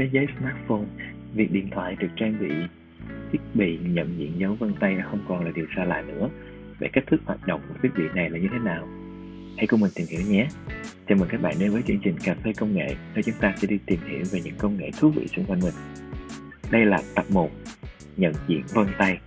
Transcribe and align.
thế 0.00 0.08
giới 0.12 0.26
smartphone, 0.38 0.84
việc 1.34 1.52
điện 1.52 1.68
thoại 1.70 1.96
được 2.00 2.08
trang 2.16 2.36
bị 2.40 2.48
thiết 3.32 3.38
bị 3.54 3.78
nhận 3.78 4.18
diện 4.18 4.32
dấu 4.38 4.54
vân 4.54 4.74
tay 4.80 4.94
đã 4.94 5.06
không 5.10 5.24
còn 5.28 5.44
là 5.44 5.50
điều 5.54 5.66
xa 5.76 5.84
lạ 5.84 6.02
nữa. 6.02 6.28
Vậy 6.78 6.90
cách 6.92 7.04
thức 7.06 7.20
hoạt 7.24 7.46
động 7.46 7.60
của 7.68 7.74
thiết 7.82 7.88
bị 7.96 8.02
này 8.14 8.30
là 8.30 8.38
như 8.38 8.48
thế 8.52 8.58
nào? 8.58 8.88
Hãy 9.56 9.66
cùng 9.66 9.80
mình 9.80 9.90
tìm 9.94 10.06
hiểu 10.10 10.20
nhé. 10.28 10.48
Chào 11.08 11.18
mừng 11.18 11.28
các 11.28 11.42
bạn 11.42 11.54
đến 11.60 11.72
với 11.72 11.82
chương 11.82 11.98
trình 12.04 12.14
Cà 12.24 12.34
phê 12.34 12.52
Công 12.58 12.74
nghệ, 12.74 12.96
nơi 13.14 13.22
chúng 13.22 13.34
ta 13.40 13.54
sẽ 13.56 13.68
đi 13.68 13.78
tìm 13.86 14.00
hiểu 14.08 14.24
về 14.32 14.40
những 14.44 14.54
công 14.58 14.76
nghệ 14.76 14.90
thú 15.00 15.10
vị 15.10 15.26
xung 15.36 15.44
quanh 15.44 15.60
mình. 15.60 15.74
Đây 16.70 16.84
là 16.84 16.98
tập 17.14 17.24
1, 17.28 17.50
nhận 18.16 18.32
diện 18.48 18.62
vân 18.74 18.86
tay. 18.98 19.18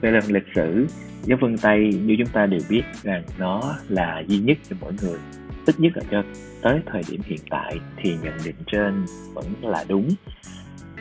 Về 0.00 0.10
lần 0.10 0.24
lịch 0.28 0.46
sử, 0.54 0.86
dấu 1.22 1.38
vân 1.40 1.58
tay 1.58 1.92
như 2.04 2.16
chúng 2.18 2.32
ta 2.32 2.46
đều 2.46 2.60
biết 2.70 2.82
rằng 3.02 3.22
nó 3.38 3.74
là 3.88 4.22
duy 4.28 4.38
nhất 4.38 4.58
cho 4.70 4.76
mỗi 4.80 4.92
người 5.02 5.18
ít 5.66 5.80
nhất 5.80 5.92
là 5.96 6.02
cho 6.10 6.22
tới 6.62 6.80
thời 6.86 7.02
điểm 7.10 7.20
hiện 7.24 7.40
tại 7.50 7.80
thì 7.96 8.16
nhận 8.22 8.34
định 8.44 8.56
trên 8.66 9.06
vẫn 9.34 9.44
là 9.62 9.84
đúng. 9.88 10.08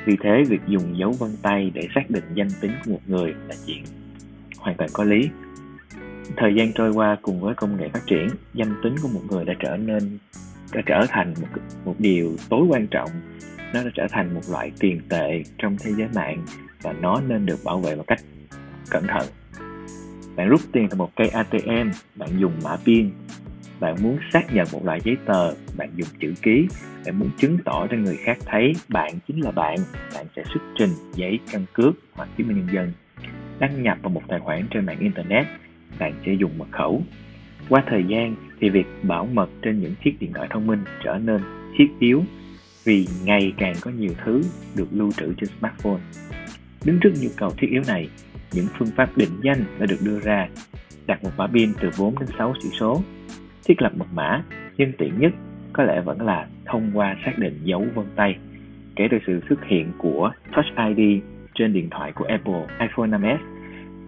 Vì 0.05 0.15
thế, 0.23 0.43
việc 0.49 0.61
dùng 0.67 0.97
dấu 0.97 1.11
vân 1.11 1.31
tay 1.41 1.71
để 1.73 1.87
xác 1.95 2.09
định 2.09 2.23
danh 2.33 2.47
tính 2.61 2.71
của 2.85 2.91
một 2.91 2.99
người 3.07 3.33
là 3.47 3.55
chuyện 3.67 3.83
hoàn 4.57 4.77
toàn 4.77 4.89
có 4.93 5.03
lý. 5.03 5.29
Thời 6.37 6.55
gian 6.55 6.73
trôi 6.73 6.91
qua 6.93 7.17
cùng 7.21 7.41
với 7.41 7.55
công 7.55 7.77
nghệ 7.77 7.89
phát 7.89 8.01
triển, 8.07 8.27
danh 8.53 8.75
tính 8.83 8.95
của 9.01 9.07
một 9.07 9.21
người 9.29 9.45
đã 9.45 9.53
trở 9.59 9.77
nên, 9.77 10.17
đã 10.73 10.81
trở 10.85 11.05
thành 11.09 11.33
một 11.41 11.47
một 11.85 11.95
điều 11.99 12.35
tối 12.49 12.65
quan 12.69 12.87
trọng. 12.87 13.09
Nó 13.73 13.83
đã 13.83 13.89
trở 13.93 14.07
thành 14.09 14.33
một 14.33 14.41
loại 14.51 14.71
tiền 14.79 15.01
tệ 15.09 15.43
trong 15.57 15.77
thế 15.83 15.91
giới 15.97 16.07
mạng 16.15 16.45
và 16.81 16.93
nó 16.93 17.21
nên 17.27 17.45
được 17.45 17.59
bảo 17.63 17.79
vệ 17.79 17.95
một 17.95 18.03
cách 18.07 18.19
cẩn 18.89 19.07
thận. 19.07 19.27
Bạn 20.35 20.49
rút 20.49 20.61
tiền 20.71 20.87
từ 20.89 20.97
một 20.97 21.11
cây 21.15 21.27
ATM 21.27 21.89
bạn 22.15 22.29
dùng 22.39 22.53
mã 22.63 22.77
pin 22.85 23.11
bạn 23.79 23.95
muốn 24.03 24.17
xác 24.33 24.53
nhận 24.53 24.67
một 24.71 24.85
loại 24.85 24.99
giấy 25.03 25.17
tờ, 25.25 25.53
bạn 25.77 25.89
dùng 25.95 26.09
chữ 26.19 26.33
ký. 26.41 26.67
Bạn 27.05 27.19
muốn 27.19 27.29
chứng 27.37 27.57
tỏ 27.65 27.87
cho 27.91 27.97
người 27.97 28.17
khác 28.17 28.37
thấy 28.45 28.73
bạn 28.89 29.11
chính 29.27 29.41
là 29.41 29.51
bạn 29.51 29.77
bạn 30.13 30.25
sẽ 30.35 30.43
xuất 30.53 30.61
trình 30.77 30.89
giấy 31.13 31.39
căn 31.51 31.65
cước 31.73 31.95
hoặc 32.13 32.29
chứng 32.37 32.47
minh 32.47 32.57
nhân 32.57 32.67
dân 32.73 32.91
đăng 33.59 33.83
nhập 33.83 33.97
vào 34.01 34.09
một 34.09 34.21
tài 34.27 34.39
khoản 34.39 34.67
trên 34.71 34.85
mạng 34.85 34.99
internet. 34.99 35.47
Bạn 35.99 36.13
sẽ 36.25 36.33
dùng 36.33 36.57
mật 36.57 36.67
khẩu. 36.71 37.03
Qua 37.69 37.83
thời 37.87 38.03
gian 38.07 38.35
thì 38.59 38.69
việc 38.69 38.85
bảo 39.03 39.25
mật 39.25 39.49
trên 39.61 39.79
những 39.79 39.93
chiếc 40.03 40.19
điện 40.19 40.33
thoại 40.33 40.47
thông 40.51 40.67
minh 40.67 40.83
trở 41.03 41.17
nên 41.17 41.41
thiết 41.77 41.87
yếu 41.99 42.23
vì 42.83 43.07
ngày 43.25 43.53
càng 43.57 43.75
có 43.81 43.91
nhiều 43.91 44.11
thứ 44.25 44.41
được 44.75 44.87
lưu 44.91 45.11
trữ 45.11 45.33
trên 45.33 45.49
smartphone. 45.59 45.99
Đứng 46.85 46.99
trước 46.99 47.11
nhu 47.21 47.29
cầu 47.37 47.51
thiết 47.57 47.67
yếu 47.71 47.81
này, 47.87 48.09
những 48.51 48.65
phương 48.77 48.89
pháp 48.95 49.17
định 49.17 49.29
danh 49.43 49.63
đã 49.79 49.85
được 49.85 49.97
đưa 50.01 50.19
ra. 50.19 50.47
Đặt 51.07 51.23
một 51.23 51.31
mã 51.37 51.47
pin 51.47 51.73
từ 51.81 51.89
4 51.99 52.19
đến 52.19 52.29
6 52.37 52.53
chữ 52.63 52.69
số 52.79 53.01
thiết 53.65 53.81
lập 53.81 53.91
mật 53.95 54.07
mã, 54.13 54.43
nhưng 54.77 54.91
tiện 54.97 55.19
nhất 55.19 55.31
có 55.73 55.83
lẽ 55.83 56.01
vẫn 56.01 56.21
là 56.21 56.47
thông 56.65 56.91
qua 56.93 57.15
xác 57.25 57.33
định 57.37 57.59
dấu 57.63 57.85
vân 57.95 58.05
tay. 58.15 58.37
Kể 58.95 59.07
từ 59.11 59.17
sự 59.27 59.41
xuất 59.49 59.65
hiện 59.65 59.91
của 59.97 60.31
Touch 60.55 60.97
ID 60.97 61.21
trên 61.55 61.73
điện 61.73 61.89
thoại 61.89 62.11
của 62.11 62.25
Apple 62.25 62.65
iPhone 62.79 63.07
5s 63.07 63.37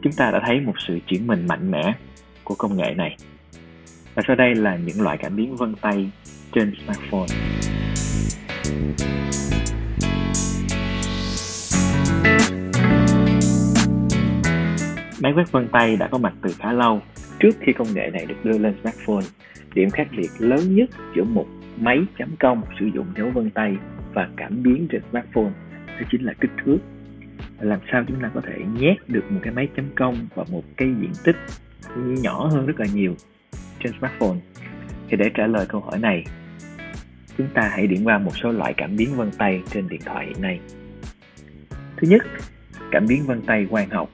chúng 0.02 0.14
ta 0.14 0.32
đã 0.32 0.40
thấy 0.46 0.60
một 0.60 0.74
sự 0.88 1.00
chuyển 1.08 1.28
mình 1.28 1.48
mạnh 1.48 1.72
mẽ 1.72 1.94
của 2.44 2.56
công 2.58 2.78
nghệ 2.78 2.94
này. 2.98 3.18
Và 4.16 4.24
sau 4.28 4.36
đây 4.36 4.56
là 4.56 4.78
những 4.86 5.02
loại 5.02 5.18
cảm 5.18 5.36
biến 5.36 5.56
vân 5.56 5.76
tay 5.82 6.12
trên 6.54 6.74
smartphone. 6.86 7.28
Máy 15.22 15.34
quét 15.36 15.52
vân 15.52 15.68
tay 15.68 15.96
đã 15.96 16.08
có 16.08 16.18
mặt 16.18 16.34
từ 16.42 16.50
khá 16.60 16.74
lâu 16.74 17.02
trước 17.40 17.56
khi 17.60 17.74
công 17.74 17.94
nghệ 17.94 18.10
này 18.14 18.26
được 18.26 18.36
đưa 18.44 18.58
lên 18.58 18.76
smartphone, 18.82 19.26
điểm 19.74 19.90
khác 19.90 20.08
biệt 20.18 20.30
lớn 20.40 20.76
nhất 20.76 20.90
giữa 21.16 21.24
một 21.24 21.46
máy 21.80 22.00
chấm 22.18 22.36
công 22.40 22.62
sử 22.80 22.86
dụng 22.86 23.06
dấu 23.18 23.30
vân 23.30 23.50
tay 23.50 23.76
và 24.14 24.30
cảm 24.38 24.64
biến 24.64 24.88
trên 24.92 25.02
smartphone, 25.12 25.52
đó 25.88 26.08
chính 26.12 26.24
là 26.24 26.34
kích 26.40 26.52
thước. 26.66 26.78
Làm 27.60 27.80
sao 27.92 28.04
chúng 28.08 28.22
ta 28.22 28.32
có 28.34 28.42
thể 28.42 28.60
nhét 28.80 29.10
được 29.10 29.32
một 29.32 29.40
cái 29.44 29.54
máy 29.54 29.68
chấm 29.76 29.86
công 29.96 30.28
và 30.36 30.44
một 30.52 30.64
cái 30.78 30.88
diện 31.02 31.12
tích 31.24 31.36
nhỏ 31.96 32.48
hơn 32.48 32.66
rất 32.66 32.80
là 32.80 32.86
nhiều 32.94 33.16
trên 33.84 33.94
smartphone? 34.00 34.38
Thì 35.10 35.18
để 35.18 35.32
trả 35.34 35.48
lời 35.48 35.66
câu 35.70 35.82
hỏi 35.82 36.00
này, 36.00 36.24
chúng 37.38 37.48
ta 37.54 37.70
hãy 37.72 37.88
điểm 37.88 38.04
qua 38.04 38.18
một 38.18 38.32
số 38.38 38.52
loại 38.52 38.74
cảm 38.78 38.96
biến 38.96 39.10
vân 39.16 39.32
tay 39.38 39.62
trên 39.70 39.88
điện 39.88 40.02
thoại 40.06 40.26
hiện 40.26 40.42
nay. 40.42 40.60
Thứ 41.98 42.08
nhất, 42.08 42.22
cảm 42.92 43.06
biến 43.08 43.26
vân 43.26 43.42
tay 43.42 43.68
quang 43.70 43.90
học, 43.90 44.10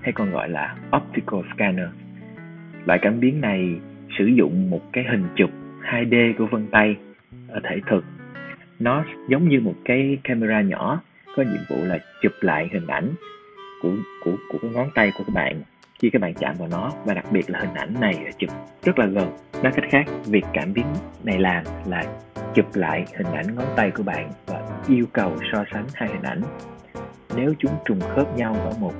hay 0.00 0.12
còn 0.12 0.30
gọi 0.30 0.48
là 0.48 0.76
optical 0.96 1.40
scanner 1.54 1.88
loại 2.86 2.98
cảm 3.02 3.20
biến 3.20 3.40
này 3.40 3.74
sử 4.18 4.26
dụng 4.26 4.70
một 4.70 4.80
cái 4.92 5.04
hình 5.10 5.24
chụp 5.36 5.50
2D 5.82 6.32
của 6.38 6.46
vân 6.46 6.66
tay 6.70 6.96
ở 7.48 7.60
thể 7.64 7.80
thực. 7.90 8.04
Nó 8.78 9.04
giống 9.28 9.48
như 9.48 9.60
một 9.60 9.74
cái 9.84 10.18
camera 10.24 10.60
nhỏ, 10.60 11.00
có 11.36 11.42
nhiệm 11.42 11.62
vụ 11.68 11.84
là 11.84 11.98
chụp 12.22 12.32
lại 12.40 12.68
hình 12.72 12.86
ảnh 12.86 13.08
của 13.82 13.92
của 14.24 14.36
của 14.48 14.58
cái 14.62 14.70
ngón 14.70 14.88
tay 14.94 15.12
của 15.18 15.24
các 15.24 15.34
bạn 15.34 15.62
khi 16.00 16.10
các 16.10 16.22
bạn 16.22 16.34
chạm 16.34 16.54
vào 16.58 16.68
nó, 16.68 16.92
và 17.04 17.14
đặc 17.14 17.24
biệt 17.32 17.50
là 17.50 17.58
hình 17.58 17.74
ảnh 17.74 17.94
này 18.00 18.14
là 18.24 18.30
chụp 18.38 18.50
rất 18.82 18.98
là 18.98 19.06
gần. 19.06 19.28
Nói 19.62 19.72
cách 19.76 19.84
khác, 19.90 20.04
việc 20.26 20.44
cảm 20.52 20.72
biến 20.72 20.86
này 21.24 21.38
làm 21.38 21.64
là 21.86 22.04
chụp 22.54 22.66
lại 22.74 23.04
hình 23.16 23.32
ảnh 23.32 23.54
ngón 23.54 23.66
tay 23.76 23.90
của 23.90 24.02
bạn 24.02 24.30
và 24.46 24.60
yêu 24.88 25.06
cầu 25.12 25.36
so 25.52 25.64
sánh 25.72 25.84
hai 25.94 26.08
hình 26.08 26.22
ảnh. 26.22 26.40
Nếu 27.36 27.54
chúng 27.58 27.72
trùng 27.84 28.00
khớp 28.00 28.36
nhau 28.36 28.54
ở 28.54 28.72
một 28.80 28.92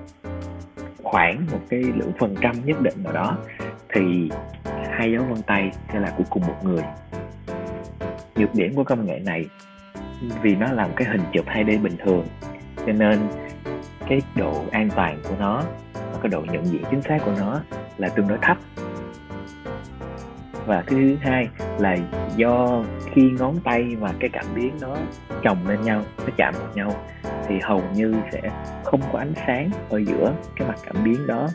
khoảng, 1.03 1.47
một 1.53 1.61
cái 1.69 1.81
lượng 1.81 2.13
phần 2.19 2.35
trăm 2.41 2.53
nhất 2.65 2.83
định 2.83 2.95
nào 3.05 3.13
đó 3.13 3.39
thì 3.99 4.31
hai 4.91 5.13
dấu 5.13 5.25
vân 5.25 5.43
tay 5.43 5.71
sẽ 5.93 6.01
là 6.01 6.11
của 6.17 6.25
cùng 6.31 6.47
một 6.47 6.57
người. 6.63 6.83
Nhược 8.37 8.55
điểm 8.55 8.75
của 8.75 8.85
công 8.85 9.07
nghệ 9.07 9.19
này, 9.19 9.47
vì 10.43 10.55
nó 10.55 10.73
là 10.73 10.87
một 10.87 10.93
cái 10.97 11.09
hình 11.09 11.23
chụp 11.33 11.47
2D 11.47 11.83
bình 11.83 11.97
thường, 12.05 12.27
cho 12.87 12.93
nên 12.93 13.19
cái 14.09 14.23
độ 14.37 14.65
an 14.71 14.89
toàn 14.97 15.21
của 15.29 15.35
nó 15.39 15.63
và 15.95 16.19
cái 16.23 16.29
độ 16.29 16.41
nhận 16.41 16.67
diện 16.67 16.83
chính 16.91 17.03
xác 17.03 17.19
của 17.25 17.33
nó 17.39 17.61
là 17.99 18.09
tương 18.09 18.29
đối 18.29 18.39
thấp. 18.43 18.57
Và 20.67 20.83
thứ 20.87 21.17
hai 21.21 21.49
là 21.79 21.97
do 22.37 22.85
khi 23.13 23.31
ngón 23.39 23.61
tay 23.65 23.97
và 24.01 24.15
cái 24.21 24.31
cảm 24.33 24.47
biến 24.55 24.73
nó 24.81 24.97
chồng 25.43 25.69
lên 25.69 25.83
nhau, 25.83 26.03
nó 26.19 26.33
chạm 26.37 26.55
vào 26.59 26.69
nhau, 26.75 26.95
thì 27.47 27.59
hầu 27.63 27.83
như 27.95 28.15
sẽ 28.33 28.41
không 28.85 29.01
có 29.13 29.19
ánh 29.19 29.33
sáng 29.47 29.71
ở 29.91 29.99
giữa 29.99 30.33
cái 30.57 30.69
mặt 30.69 30.79
cảm 30.87 31.05
biến 31.05 31.27
đó 31.27 31.49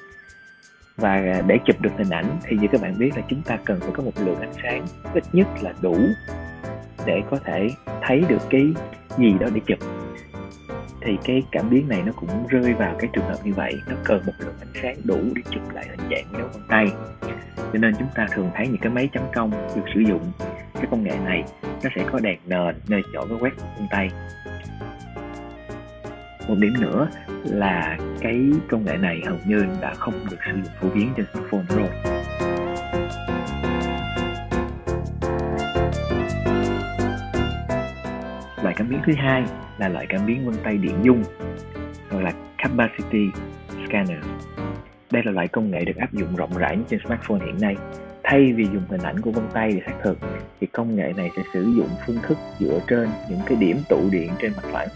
và 0.98 1.42
để 1.48 1.58
chụp 1.66 1.82
được 1.82 1.92
hình 1.98 2.10
ảnh 2.10 2.38
thì 2.44 2.58
như 2.58 2.68
các 2.72 2.82
bạn 2.82 2.98
biết 2.98 3.12
là 3.16 3.22
chúng 3.28 3.42
ta 3.42 3.58
cần 3.66 3.80
phải 3.80 3.92
có 3.94 4.04
một 4.04 4.12
lượng 4.18 4.40
ánh 4.40 4.54
sáng 4.64 4.86
ít 5.14 5.24
nhất 5.34 5.48
là 5.62 5.74
đủ 5.82 5.98
để 7.06 7.22
có 7.32 7.38
thể 7.46 7.70
thấy 8.02 8.24
được 8.30 8.42
cái 8.50 8.74
gì 9.18 9.34
đó 9.40 9.48
để 9.54 9.62
chụp. 9.66 9.80
Thì 11.02 11.18
cái 11.24 11.44
cảm 11.52 11.70
biến 11.70 11.88
này 11.88 12.02
nó 12.06 12.12
cũng 12.12 12.48
rơi 12.48 12.74
vào 12.74 12.96
cái 13.00 13.10
trường 13.14 13.26
hợp 13.26 13.38
như 13.44 13.54
vậy, 13.54 13.74
nó 13.90 13.96
cần 14.04 14.22
một 14.26 14.34
lượng 14.40 14.56
ánh 14.60 14.82
sáng 14.82 14.96
đủ 15.04 15.20
để 15.36 15.42
chụp 15.50 15.64
lại 15.74 15.86
hình 15.90 16.10
dạng 16.10 16.40
dấu 16.40 16.48
vân 16.54 16.62
tay. 16.70 16.88
Cho 17.58 17.80
nên 17.80 17.94
chúng 18.00 18.08
ta 18.16 18.28
thường 18.32 18.52
thấy 18.56 18.68
những 18.68 18.82
cái 18.82 18.92
máy 18.92 19.10
chấm 19.14 19.24
công 19.34 19.52
được 19.52 19.86
sử 19.96 20.00
dụng, 20.00 20.32
cái 20.74 20.86
công 20.92 21.04
nghệ 21.04 21.18
này 21.26 21.44
nó 21.84 21.90
sẽ 21.96 22.06
có 22.12 22.20
đèn 22.20 22.40
nền 22.46 22.76
nơi 22.88 23.02
chỗ 23.14 23.26
cái 23.30 23.38
quét 23.42 23.54
vân 23.78 23.88
tay 23.92 24.10
một 26.48 26.56
điểm 26.58 26.74
nữa 26.80 27.08
là 27.44 27.98
cái 28.22 28.50
công 28.70 28.86
nghệ 28.86 28.98
này 28.98 29.22
hầu 29.26 29.38
như 29.46 29.66
đã 29.82 29.94
không 29.94 30.14
được 30.32 30.38
sử 30.46 30.52
dụng 30.52 30.74
phổ 30.82 30.90
biến 30.90 31.14
trên 31.18 31.26
smartphone 31.34 31.64
rồi. 31.70 31.90
Loại 38.64 38.76
cảm 38.78 38.90
biến 38.90 39.00
thứ 39.06 39.14
hai 39.18 39.44
là 39.78 39.90
loại 39.90 40.06
cảm 40.10 40.26
biến 40.26 40.46
vân 40.46 40.56
tay 40.64 40.78
điện 40.78 40.96
dung 41.04 41.24
gọi 42.10 42.24
là 42.24 42.32
capacity 42.58 43.28
scanner. 43.88 44.24
Đây 45.12 45.24
là 45.26 45.32
loại 45.32 45.48
công 45.48 45.72
nghệ 45.72 45.86
được 45.86 45.96
áp 45.96 46.14
dụng 46.14 46.36
rộng 46.36 46.58
rãi 46.58 46.78
trên 46.90 47.00
smartphone 47.06 47.46
hiện 47.46 47.62
nay. 47.62 47.76
Thay 48.24 48.54
vì 48.54 48.64
dùng 48.64 48.84
hình 48.90 49.02
ảnh 49.02 49.22
của 49.22 49.32
vân 49.32 49.44
tay 49.54 49.72
để 49.72 49.82
xác 49.86 49.94
thực, 50.04 50.18
thì 50.62 50.68
công 50.68 50.96
nghệ 50.96 51.14
này 51.18 51.30
sẽ 51.36 51.42
sử 51.54 51.64
dụng 51.78 51.90
phương 52.08 52.18
thức 52.28 52.38
dựa 52.60 52.80
trên 52.88 53.10
những 53.30 53.40
cái 53.46 53.58
điểm 53.58 53.78
tụ 53.90 54.10
điện 54.12 54.32
trên 54.42 54.52
mặt 54.56 54.64
phẳng 54.72 54.88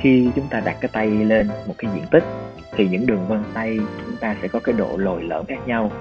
khi 0.00 0.30
chúng 0.36 0.48
ta 0.48 0.60
đặt 0.60 0.76
cái 0.80 0.90
tay 0.92 1.06
lên 1.10 1.48
một 1.66 1.74
cái 1.78 1.90
diện 1.94 2.04
tích 2.10 2.24
thì 2.76 2.88
những 2.88 3.06
đường 3.06 3.28
vân 3.28 3.42
tay 3.54 3.78
chúng 4.06 4.16
ta 4.16 4.36
sẽ 4.42 4.48
có 4.48 4.60
cái 4.60 4.72
độ 4.72 4.96
lồi 4.96 5.22
lõm 5.22 5.46
khác 5.46 5.58
nhau 5.66 5.92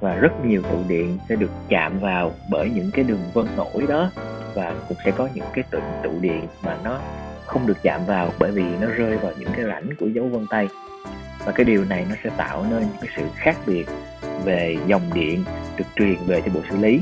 và 0.00 0.14
rất 0.14 0.44
nhiều 0.44 0.62
tụ 0.62 0.78
điện 0.88 1.18
sẽ 1.28 1.36
được 1.36 1.50
chạm 1.68 1.98
vào 2.00 2.32
bởi 2.50 2.70
những 2.70 2.90
cái 2.90 3.04
đường 3.04 3.22
vân 3.34 3.46
nổi 3.56 3.86
đó 3.88 4.10
và 4.54 4.74
cũng 4.88 4.98
sẽ 5.04 5.10
có 5.10 5.28
những 5.34 5.46
cái 5.52 5.64
tụ, 5.70 5.78
tụ 6.02 6.10
điện 6.20 6.46
mà 6.62 6.76
nó 6.84 7.00
không 7.46 7.66
được 7.66 7.82
chạm 7.82 8.00
vào 8.06 8.32
bởi 8.38 8.50
vì 8.50 8.64
nó 8.80 8.86
rơi 8.86 9.16
vào 9.16 9.32
những 9.38 9.50
cái 9.56 9.64
rãnh 9.64 9.96
của 10.00 10.06
dấu 10.06 10.28
vân 10.28 10.46
tay. 10.50 10.68
Và 11.44 11.52
cái 11.52 11.64
điều 11.64 11.84
này 11.84 12.06
nó 12.08 12.14
sẽ 12.24 12.30
tạo 12.36 12.66
nên 12.70 12.80
những 12.80 13.00
cái 13.00 13.10
sự 13.16 13.22
khác 13.34 13.56
biệt 13.66 13.84
về 14.44 14.76
dòng 14.86 15.14
điện 15.14 15.44
được 15.76 15.84
truyền 15.96 16.16
về 16.26 16.42
cho 16.46 16.52
bộ 16.54 16.60
xử 16.70 16.76
lý. 16.76 17.00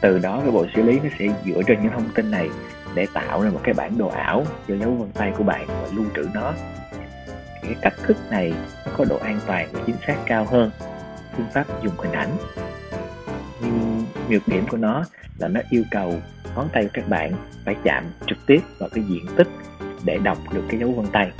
Từ 0.00 0.18
đó 0.18 0.40
cái 0.42 0.50
bộ 0.50 0.66
xử 0.74 0.82
lý 0.82 1.00
nó 1.00 1.08
sẽ 1.18 1.26
dựa 1.44 1.62
trên 1.66 1.82
những 1.82 1.92
thông 1.92 2.08
tin 2.14 2.30
này 2.30 2.48
để 2.94 3.06
tạo 3.14 3.42
ra 3.42 3.50
một 3.50 3.60
cái 3.62 3.74
bản 3.74 3.98
đồ 3.98 4.08
ảo 4.08 4.44
cho 4.68 4.74
dấu 4.76 4.94
vân 4.94 5.12
tay 5.12 5.32
của 5.38 5.44
bạn 5.44 5.66
và 5.66 5.88
lưu 5.92 6.04
trữ 6.16 6.28
nó. 6.34 6.52
Cái 7.62 7.74
cách 7.82 7.94
thức 8.02 8.16
này 8.30 8.54
có 8.96 9.04
độ 9.04 9.16
an 9.16 9.40
toàn 9.46 9.68
và 9.72 9.80
chính 9.86 9.96
xác 10.06 10.16
cao 10.26 10.46
hơn. 10.50 10.70
Phương 11.36 11.46
pháp 11.54 11.82
dùng 11.82 11.94
hình 11.98 12.12
ảnh. 12.12 12.30
Nhưng 13.60 14.04
nhược 14.28 14.48
điểm 14.48 14.66
của 14.70 14.76
nó 14.76 15.04
là 15.38 15.48
nó 15.48 15.60
yêu 15.70 15.84
cầu 15.90 16.14
ngón 16.56 16.68
tay 16.72 16.84
của 16.84 16.90
các 16.92 17.08
bạn 17.08 17.32
phải 17.64 17.76
chạm 17.84 18.04
trực 18.26 18.38
tiếp 18.46 18.60
vào 18.78 18.88
cái 18.88 19.04
diện 19.04 19.26
tích 19.36 19.48
để 20.04 20.18
đọc 20.22 20.38
được 20.52 20.62
cái 20.68 20.80
dấu 20.80 20.92
vân 20.92 21.06
tay. 21.06 21.30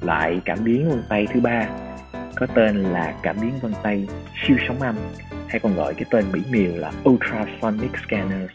Lại 0.00 0.40
cảm 0.44 0.64
biến 0.64 0.90
vân 0.90 1.02
tay 1.08 1.26
thứ 1.34 1.40
ba 1.40 1.68
có 2.38 2.46
tên 2.46 2.76
là 2.76 3.14
cảm 3.22 3.36
biến 3.40 3.52
vân 3.62 3.72
tay, 3.82 4.08
siêu 4.46 4.56
sóng 4.68 4.80
âm, 4.80 4.96
hay 5.48 5.60
còn 5.60 5.74
gọi 5.74 5.94
cái 5.94 6.04
tên 6.10 6.24
mỹ 6.32 6.40
miều 6.50 6.76
là 6.76 6.92
ultrasonic 7.08 7.90
scanners. 8.06 8.52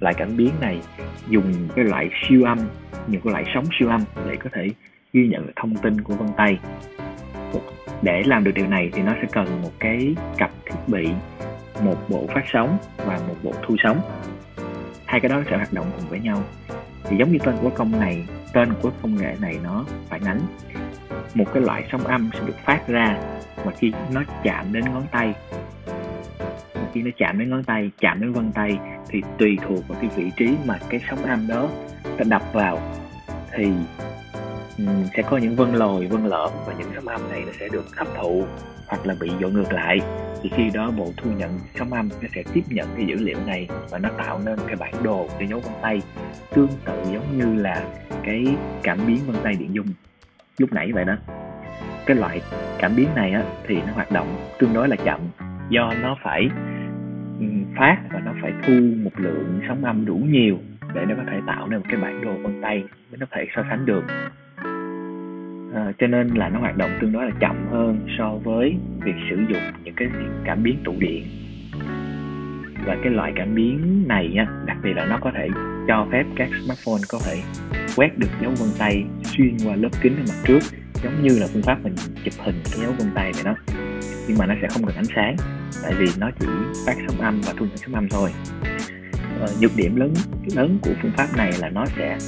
Loại 0.00 0.14
cảm 0.14 0.36
biến 0.36 0.50
này 0.60 0.80
dùng 1.28 1.68
cái 1.76 1.84
loại 1.84 2.10
siêu 2.28 2.44
âm 2.44 2.58
những 3.06 3.20
cái 3.20 3.32
loại 3.32 3.44
sóng 3.54 3.64
siêu 3.78 3.88
âm 3.88 4.00
để 4.28 4.36
có 4.36 4.50
thể 4.52 4.68
ghi 5.12 5.28
nhận 5.28 5.50
thông 5.56 5.76
tin 5.76 6.00
của 6.00 6.14
vân 6.14 6.28
tay. 6.36 6.58
Để 8.02 8.22
làm 8.26 8.44
được 8.44 8.52
điều 8.54 8.66
này 8.66 8.90
thì 8.92 9.02
nó 9.02 9.14
sẽ 9.22 9.28
cần 9.32 9.62
một 9.62 9.72
cái 9.78 10.14
cặp 10.38 10.50
thiết 10.64 10.78
bị, 10.86 11.08
một 11.80 11.96
bộ 12.08 12.26
phát 12.34 12.44
sóng 12.52 12.78
và 12.96 13.20
một 13.28 13.34
bộ 13.42 13.52
thu 13.66 13.76
sóng. 13.82 14.00
Hai 15.06 15.20
cái 15.20 15.28
đó 15.28 15.42
sẽ 15.50 15.56
hoạt 15.56 15.72
động 15.72 15.86
cùng 15.96 16.08
với 16.08 16.20
nhau. 16.20 16.42
Thì 17.04 17.16
giống 17.16 17.32
như 17.32 17.38
tên 17.44 17.54
của 17.62 17.70
công 17.70 18.00
này, 18.00 18.26
tên 18.52 18.68
của 18.82 18.90
công 19.02 19.16
nghệ 19.16 19.36
này 19.40 19.58
nó 19.64 19.84
phản 20.08 20.24
ánh 20.24 20.40
một 21.36 21.52
cái 21.54 21.62
loại 21.62 21.84
sóng 21.92 22.04
âm 22.04 22.30
sẽ 22.32 22.40
được 22.46 22.58
phát 22.64 22.88
ra 22.88 23.18
mà 23.64 23.72
khi 23.78 23.92
nó 24.12 24.22
chạm 24.42 24.72
đến 24.72 24.84
ngón 24.84 25.06
tay. 25.12 25.34
Khi 26.92 27.02
nó 27.02 27.10
chạm 27.18 27.38
đến 27.38 27.50
ngón 27.50 27.64
tay, 27.64 27.90
chạm 27.98 28.20
đến 28.20 28.32
vân 28.32 28.52
tay 28.52 28.78
thì 29.08 29.22
tùy 29.38 29.58
thuộc 29.68 29.88
vào 29.88 29.98
cái 30.00 30.10
vị 30.16 30.30
trí 30.36 30.56
mà 30.64 30.78
cái 30.88 31.00
sóng 31.10 31.24
âm 31.24 31.46
đó 31.48 31.68
ta 32.04 32.24
đập 32.28 32.42
vào 32.52 32.80
thì 33.52 33.72
sẽ 35.16 35.22
có 35.30 35.36
những 35.36 35.56
vân 35.56 35.72
lồi, 35.72 36.06
vân 36.06 36.26
lõm 36.26 36.50
và 36.66 36.74
những 36.78 36.88
sóng 36.94 37.08
âm 37.08 37.30
này 37.30 37.42
nó 37.46 37.52
sẽ 37.60 37.68
được 37.68 37.96
hấp 37.96 38.08
thụ 38.16 38.44
hoặc 38.86 39.06
là 39.06 39.14
bị 39.20 39.30
dội 39.40 39.52
ngược 39.52 39.72
lại. 39.72 39.98
Thì 40.42 40.50
khi 40.56 40.70
đó 40.74 40.90
bộ 40.90 41.12
thu 41.16 41.30
nhận 41.32 41.60
sóng 41.78 41.92
âm 41.92 42.08
nó 42.22 42.28
sẽ 42.34 42.42
tiếp 42.52 42.62
nhận 42.68 42.88
cái 42.96 43.06
dữ 43.06 43.14
liệu 43.14 43.38
này 43.46 43.68
và 43.90 43.98
nó 43.98 44.08
tạo 44.18 44.40
nên 44.44 44.58
cái 44.66 44.76
bản 44.76 44.94
đồ 45.02 45.28
cái 45.38 45.48
dấu 45.48 45.60
vân 45.60 45.72
tay 45.82 46.02
tương 46.54 46.68
tự 46.84 46.92
giống 47.12 47.38
như 47.38 47.62
là 47.62 47.84
cái 48.24 48.44
cảm 48.82 48.98
biến 49.06 49.18
vân 49.26 49.36
tay 49.42 49.54
điện 49.54 49.74
dung 49.74 49.86
lúc 50.58 50.72
nãy 50.72 50.92
vậy 50.92 51.04
đó. 51.04 51.16
Cái 52.06 52.16
loại 52.16 52.42
cảm 52.78 52.96
biến 52.96 53.08
này 53.14 53.32
á, 53.32 53.42
thì 53.66 53.76
nó 53.86 53.92
hoạt 53.92 54.12
động 54.12 54.36
tương 54.58 54.74
đối 54.74 54.88
là 54.88 54.96
chậm 54.96 55.20
do 55.68 55.92
nó 56.02 56.16
phải 56.22 56.48
ừ, 57.40 57.46
phát 57.76 57.96
và 58.12 58.20
nó 58.24 58.32
phải 58.42 58.52
thu 58.66 58.74
một 59.02 59.10
lượng 59.16 59.60
sóng 59.68 59.84
âm 59.84 60.04
đủ 60.04 60.14
nhiều 60.14 60.58
để 60.94 61.04
nó 61.08 61.14
có 61.14 61.22
thể 61.30 61.40
tạo 61.46 61.68
nên 61.68 61.80
một 61.80 61.86
cái 61.88 62.00
bản 62.00 62.24
đồ 62.24 62.32
vân 62.42 62.62
tay 62.62 62.84
mới 63.10 63.18
nó 63.18 63.26
thể 63.30 63.46
so 63.56 63.62
sánh 63.70 63.86
được. 63.86 64.04
À, 65.74 65.92
cho 65.98 66.06
nên 66.06 66.28
là 66.28 66.48
nó 66.48 66.58
hoạt 66.58 66.76
động 66.76 66.90
tương 67.00 67.12
đối 67.12 67.24
là 67.24 67.30
chậm 67.40 67.66
hơn 67.70 68.06
so 68.18 68.34
với 68.44 68.76
việc 69.04 69.14
sử 69.30 69.36
dụng 69.36 69.62
những 69.84 69.94
cái 69.94 70.08
cảm 70.44 70.62
biến 70.62 70.76
tụ 70.84 70.94
điện. 70.98 71.24
Và 72.86 72.96
cái 73.02 73.12
loại 73.12 73.32
cảm 73.36 73.54
biến 73.54 74.04
này 74.08 74.34
á, 74.38 74.46
đặc 74.66 74.76
biệt 74.82 74.92
là 74.94 75.04
nó 75.04 75.18
có 75.20 75.30
thể 75.34 75.48
cho 75.88 76.06
phép 76.12 76.24
các 76.36 76.48
smartphone 76.48 77.02
có 77.08 77.18
thể 77.26 77.42
quét 77.96 78.18
được 78.18 78.30
dấu 78.42 78.50
vân 78.50 78.68
tay 78.78 79.04
xuyên 79.36 79.56
qua 79.64 79.76
lớp 79.76 79.88
kính 80.02 80.16
ở 80.16 80.22
mặt 80.28 80.34
trước 80.44 80.58
giống 81.02 81.22
như 81.22 81.38
là 81.38 81.46
phương 81.52 81.62
pháp 81.62 81.78
mình 81.82 81.94
chụp 82.24 82.34
hình 82.38 82.62
cái 82.64 82.80
dấu 82.80 82.92
vân 82.98 83.10
tay 83.14 83.32
này 83.32 83.44
đó. 83.44 83.54
Nhưng 84.28 84.38
mà 84.38 84.46
nó 84.46 84.54
sẽ 84.62 84.68
không 84.68 84.84
cần 84.86 84.96
ánh 84.96 85.04
sáng 85.14 85.36
tại 85.82 85.92
vì 85.98 86.06
nó 86.18 86.30
chỉ 86.40 86.46
phát 86.86 86.96
sóng 87.08 87.20
âm 87.20 87.40
và 87.40 87.52
thu 87.56 87.66
nhận 87.66 87.76
sóng 87.76 87.94
âm 87.94 88.08
thôi. 88.08 88.30
Ờ, 89.40 89.48
nhược 89.60 89.76
điểm 89.76 89.96
lớn 89.96 90.14
lớn 90.54 90.78
của 90.82 90.90
phương 91.02 91.12
pháp 91.16 91.36
này 91.36 91.52
là 91.58 91.68
nó 91.68 91.84
sẽ 91.96 92.18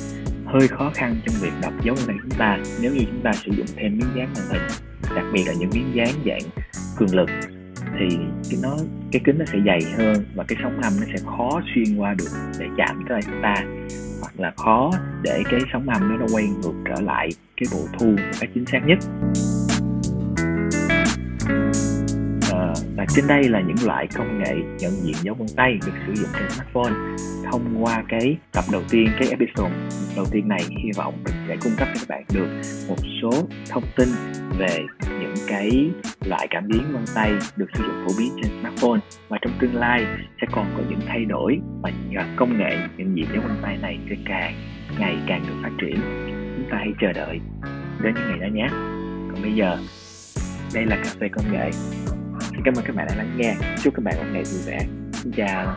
hơi 0.46 0.68
khó 0.68 0.90
khăn 0.94 1.16
trong 1.26 1.34
việc 1.40 1.52
đọc 1.62 1.72
dấu 1.82 1.94
vân 1.94 2.06
tay 2.06 2.16
chúng 2.22 2.38
ta. 2.38 2.58
Nếu 2.82 2.94
như 2.94 3.00
chúng 3.06 3.20
ta 3.22 3.32
sử 3.32 3.50
dụng 3.56 3.66
thêm 3.76 3.98
miếng 3.98 4.08
dán 4.16 4.28
màn 4.34 4.48
hình 4.50 4.62
đặc 5.14 5.24
biệt 5.32 5.44
là 5.46 5.52
những 5.52 5.70
miếng 5.70 5.94
dán 5.94 6.08
dạng 6.26 6.50
cường 6.96 7.14
lực 7.14 7.30
thì 7.98 8.16
cái 8.50 8.60
nó 8.62 8.76
cái 9.12 9.22
kính 9.24 9.38
nó 9.38 9.44
sẽ 9.44 9.58
dày 9.66 9.80
hơn 9.96 10.24
và 10.34 10.44
cái 10.48 10.58
sóng 10.62 10.80
âm 10.82 10.92
nó 11.00 11.06
sẽ 11.06 11.24
khó 11.24 11.60
xuyên 11.74 11.96
qua 11.96 12.14
được 12.14 12.30
để 12.58 12.66
chạm 12.76 13.04
tới 13.08 13.20
chúng 13.22 13.42
ta 13.42 13.54
hoặc 14.20 14.32
là 14.36 14.52
khó 14.56 14.90
để 15.22 15.42
cái 15.50 15.60
sóng 15.72 15.88
âm 15.88 16.18
nó 16.18 16.26
quay 16.32 16.44
ngược 16.44 16.74
trở 16.84 17.02
lại 17.02 17.28
cái 17.56 17.68
bộ 17.72 17.86
thu 17.98 18.06
một 18.06 18.38
cách 18.40 18.50
chính 18.54 18.66
xác 18.66 18.78
nhất. 18.86 18.98
Ờ, 22.50 22.74
và 22.96 23.06
trên 23.08 23.26
đây 23.26 23.44
là 23.44 23.60
những 23.60 23.86
loại 23.86 24.06
công 24.14 24.38
nghệ 24.38 24.54
nhận 24.78 24.90
diện 24.90 25.16
dấu 25.22 25.34
vân 25.34 25.48
tay 25.56 25.78
được 25.86 25.92
sử 26.06 26.14
dụng 26.14 26.30
trên 26.32 26.50
smartphone. 26.50 26.92
Thông 27.52 27.84
qua 27.84 28.04
cái 28.08 28.36
tập 28.52 28.64
đầu 28.72 28.82
tiên, 28.90 29.08
cái 29.18 29.28
episode 29.28 29.74
đầu 30.16 30.26
tiên 30.30 30.48
này, 30.48 30.60
hy 30.68 30.90
vọng 30.96 31.14
mình 31.24 31.34
sẽ 31.48 31.56
cung 31.62 31.72
cấp 31.78 31.88
cho 31.94 32.00
các 32.00 32.08
bạn 32.08 32.24
được 32.32 32.62
một 32.88 32.96
số 33.22 33.30
thông 33.70 33.84
tin 33.96 34.08
về 34.58 34.84
những 35.34 35.46
cái 35.48 35.90
loại 36.24 36.46
cảm 36.50 36.68
biến 36.68 36.82
vân 36.92 37.04
tay 37.14 37.32
được 37.56 37.66
sử 37.74 37.84
dụng 37.84 38.04
phổ 38.06 38.12
biến 38.18 38.32
trên 38.42 38.52
smartphone 38.60 39.00
và 39.28 39.38
trong 39.42 39.52
tương 39.60 39.74
lai 39.74 40.06
sẽ 40.40 40.46
còn 40.52 40.66
có 40.76 40.82
những 40.88 41.00
thay 41.06 41.24
đổi 41.24 41.58
và 41.82 41.90
à, 42.16 42.34
công 42.36 42.58
nghệ 42.58 42.76
nhận 42.96 43.16
diện 43.16 43.26
dấu 43.32 43.42
vân 43.42 43.56
tay 43.62 43.78
này 43.82 43.98
sẽ 44.10 44.16
càng 44.24 44.54
ngày 44.98 45.16
càng 45.26 45.42
được 45.48 45.54
phát 45.62 45.72
triển 45.78 45.96
chúng 46.56 46.66
ta 46.70 46.76
hãy 46.76 46.92
chờ 47.00 47.12
đợi 47.12 47.40
đến 48.02 48.14
những 48.14 48.28
ngày 48.28 48.38
đó 48.38 48.46
nhé 48.54 48.68
còn 49.32 49.42
bây 49.42 49.52
giờ, 49.54 49.78
đây 50.74 50.86
là 50.86 50.96
cà 50.96 51.10
phê 51.20 51.28
công 51.32 51.52
nghệ 51.52 51.70
Xin 52.50 52.60
cảm 52.64 52.74
ơn 52.74 52.84
các 52.84 52.96
bạn 52.96 53.06
đã 53.08 53.14
lắng 53.16 53.36
nghe. 53.36 53.54
Chúc 53.82 53.94
các 53.94 54.04
bạn 54.04 54.16
một 54.16 54.24
ngày 54.32 54.42
vui 54.42 54.62
vẻ. 54.66 54.78
Xin 55.12 55.32
chào. 55.32 55.76